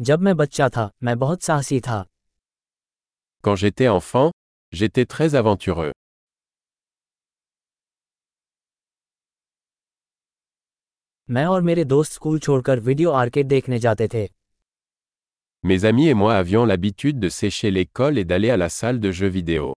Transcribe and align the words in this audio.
जब 0.00 0.20
मैं 0.22 0.36
बच्चा 0.36 0.68
था 0.68 0.90
मैं 1.02 1.18
बहुत 1.18 1.42
साहसी 1.42 1.80
था 1.80 2.04
Quand 3.44 3.56
j'étais 3.62 3.88
enfant, 3.88 4.30
j'étais 4.72 5.04
très 5.14 5.34
aventureux. 5.40 5.92
मैं 11.30 11.44
और 11.46 11.62
मेरे 11.62 11.84
दोस्त 11.84 12.12
स्कूल 12.12 12.38
छोड़कर 12.38 12.80
वीडियो 12.80 13.10
आर्केड 13.22 13.48
देखने 13.48 13.78
जाते 13.78 14.08
थे 14.14 14.26
Mes 15.64 15.84
amis 15.90 16.08
et 16.08 16.14
moi 16.14 16.34
avions 16.36 16.66
l'habitude 16.70 17.18
de 17.18 17.28
sécher 17.28 17.70
l'école 17.70 18.18
et 18.18 18.24
d'aller 18.24 18.50
à 18.50 18.56
la 18.56 18.68
salle 18.68 19.00
de 19.00 19.10
jeux 19.10 19.32
vidéo. 19.38 19.72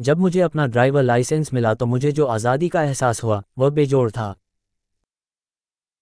जब 0.00 0.18
मुझे 0.18 0.40
अपना 0.40 0.66
ड्राइवर 0.66 1.02
लाइसेंस 1.02 1.52
मिला 1.54 1.74
तो 1.74 1.86
मुझे 1.86 2.12
जो 2.12 2.26
आज़ादी 2.26 2.68
का 2.68 2.82
एहसास 2.82 3.22
हुआ 3.24 3.42
वह 3.58 3.70
बेजोड़ 3.70 4.10
था 4.10 4.34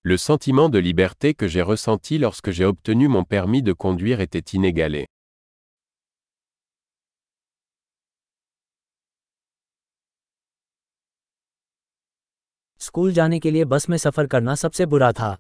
Le 0.05 0.16
sentiment 0.19 0.69
de 0.69 0.80
liberté 0.87 1.33
que 1.34 1.48
j'ai 1.52 1.62
ressenti 1.62 2.19
lorsque 2.24 2.51
j'ai 2.56 2.66
obtenu 2.70 3.06
mon 3.09 3.24
permis 3.24 3.62
de 3.69 3.73
conduire 3.84 4.20
était 4.20 4.45
inégalé. 4.59 5.05
School 12.80 13.12
जाने 13.12 13.38
के 13.41 13.51
लिए 13.51 13.64
बस 13.64 13.88
में 13.91 13.96
सफ़र 13.98 14.27
करना 14.34 14.55
सबसे 14.64 14.87
बुरा 14.87 15.12
था 15.20 15.37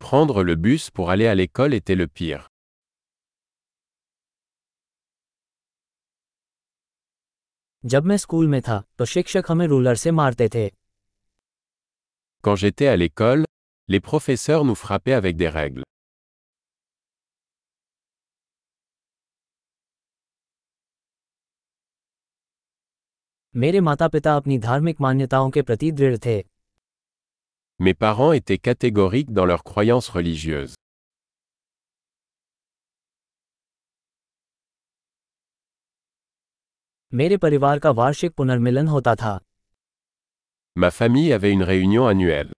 Prendre 0.00 0.42
le 0.48 0.54
bus 0.64 0.88
pour 0.90 1.10
aller 1.10 1.26
à 1.26 1.34
l'école 1.34 1.74
était 1.74 1.98
le 2.00 2.06
pire. 2.20 2.42
जब 7.84 8.04
मैं 8.04 8.16
स्कूल 8.16 8.48
में 8.48 8.60
था 8.62 8.82
तो 8.98 9.04
शिक्षक 9.04 9.44
हमें 9.48 9.66
रूलर 9.66 9.96
से 9.96 10.10
मारते 10.10 10.48
थे 10.54 10.68
Quand 12.44 12.56
j'étais 12.62 12.88
à 12.88 12.96
l'école, 12.96 13.44
les 13.88 14.00
professeurs 14.08 14.64
nous 14.64 14.76
frappaient 14.84 15.16
avec 15.20 15.36
des 15.36 15.48
règles. 15.54 15.84
मेरे 23.54 23.80
माता 23.80 24.08
पिता 24.08 24.36
अपनी 24.36 24.58
धार्मिक 24.58 25.00
मान्यताओं 25.00 25.50
के 25.50 25.62
प्रति 25.62 25.90
दृढ़ 25.92 26.16
थे 26.26 26.42
Mes 27.80 27.94
parents 27.94 28.32
étaient 28.32 28.58
catégoriques 28.68 29.32
dans 29.32 29.46
leurs 29.50 29.64
croyances 29.64 30.10
religieuses. 30.16 30.74
मेरे 37.15 37.37
परिवार 37.37 37.79
का 37.79 37.89
वार्षिक 38.01 38.33
पुनर्मिलन 38.35 38.87
होता 38.87 39.15
था 39.15 39.39
Ma 40.75 40.89
famille 40.99 41.31
avait 41.33 41.51
une 41.55 41.63
réunion 41.69 42.05
annuelle. 42.11 42.53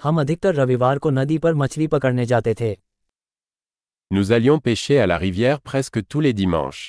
हम 0.00 0.20
अधिकतर 0.20 0.54
रविवार 0.54 0.98
को 0.98 1.10
नदी 1.10 1.38
पर 1.44 1.54
मछली 1.54 1.86
पकड़ने 1.94 2.26
जाते 2.32 2.54
थे 2.60 2.74
Nous 4.10 4.30
allions 4.36 4.58
pêcher 4.64 4.96
à 5.02 5.06
la 5.12 5.18
rivière 5.26 5.60
presque 5.70 6.00
tous 6.10 6.20
les 6.26 6.32
dimanches. 6.40 6.80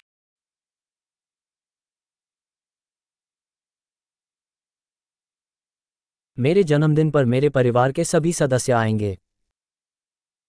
मेरे 6.37 6.63
जन्मदिन 6.71 7.11
पर 7.11 7.25
मेरे 7.33 7.49
परिवार 7.57 7.91
के 7.91 8.03
सभी 8.03 8.33
सदस्य 8.33 8.73
आएँगे 8.73 9.17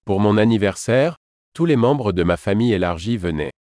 Pour 0.07 0.19
mon 0.21 0.39
anniversaire, 0.45 1.13
Tous 1.57 1.67
les 1.67 1.77
membres 1.77 2.11
de 2.13 2.25
ma 2.25 2.37
famille 2.37 2.73
élargie 2.73 3.17
venaient. 3.17 3.53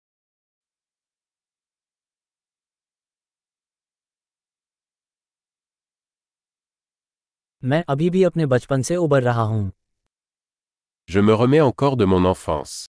Je 11.06 11.20
me 11.20 11.32
remets 11.34 11.60
encore 11.60 11.96
de 11.96 12.04
mon 12.04 12.24
enfance. 12.24 12.86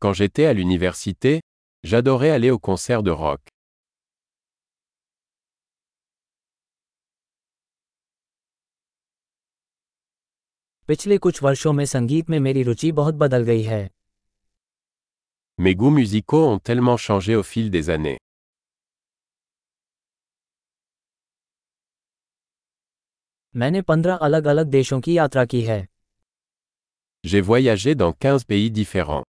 Quand 0.00 0.14
j'étais 0.14 0.46
à 0.46 0.54
l'université, 0.54 1.40
j'adorais 1.82 2.30
aller 2.30 2.50
au 2.50 2.58
concert 2.58 3.02
de 3.02 3.10
rock. 3.10 3.53
पिछले 10.88 11.16
कुछ 11.18 11.42
वर्षों 11.42 11.72
में 11.72 11.84
संगीत 11.86 12.30
में 12.30 12.38
मेरी 12.40 12.62
रुचि 12.62 12.90
बहुत 12.92 13.14
बदल 13.14 13.42
गई 13.44 13.62
है 13.62 13.88
Mes 15.58 15.74
goûts 15.80 15.94
musicaux 15.98 16.44
ont 16.52 16.58
tellement 16.68 16.96
changé 16.96 17.34
au 17.40 17.42
fil 17.50 17.70
des 17.70 17.88
années. 17.96 18.16
मैंने 23.54 23.82
पंद्रह 23.82 24.14
अलग 24.28 24.46
अलग 24.46 24.66
देशों 24.70 25.00
की 25.00 25.16
यात्रा 25.18 25.44
की 25.54 25.60
है 25.62 25.80
J'ai 27.24 27.40
voyagé 27.50 27.94
dans 28.00 28.12
15 28.24 28.44
pays 28.48 28.70
différents. 28.78 29.24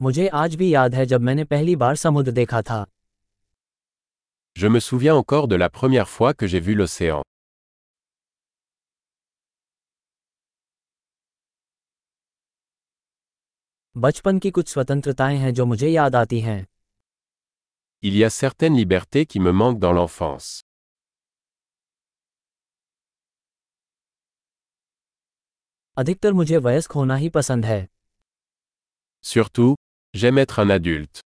मुझे 0.00 0.26
आज 0.28 0.54
भी 0.56 0.74
याद 0.74 0.94
है 0.94 1.06
जब 1.06 1.20
मैंने 1.20 1.44
पहली 1.44 1.76
बार 1.76 1.96
समुद्र 1.96 2.32
देखा 2.32 2.62
था 2.62 2.84
Je 4.55 4.67
me 4.67 4.79
souviens 4.81 5.15
encore 5.15 5.47
de 5.47 5.55
la 5.55 5.69
première 5.69 6.09
fois 6.09 6.33
que 6.33 6.45
j'ai 6.45 6.59
vu 6.59 6.75
l'océan. 6.75 7.21
बचपन 13.97 14.39
की 14.39 14.51
कुछ 14.51 14.67
स्वतंत्रताएं 14.69 15.37
हैं 15.37 15.53
जो 15.53 15.65
मुझे 15.65 15.89
याद 15.89 16.15
आती 16.15 16.39
हैं 16.39 16.65
Il 18.03 18.17
y 18.17 18.23
a 18.25 18.29
certaines 18.29 18.77
libertés 18.79 19.25
qui 19.31 19.39
me 19.45 19.51
manquent 19.61 19.79
dans 19.85 19.93
l'enfance. 19.99 20.49
अधिकतर 25.97 26.33
मुझे 26.33 26.57
वयस्क 26.67 26.91
होना 26.91 27.15
ही 27.15 27.29
पसंद 27.39 27.65
है 27.65 27.81
Surtout, 29.31 29.75
j'aime 30.13 30.37
être 30.45 30.59
un 30.63 30.69
adulte. 30.77 31.21